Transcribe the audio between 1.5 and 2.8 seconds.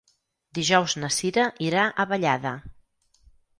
irà a Vallada.